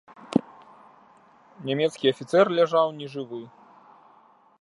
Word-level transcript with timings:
Нямецкі 1.69 2.11
афіцэр 2.13 2.45
ляжаў 2.61 2.87
нежывы. 3.03 3.43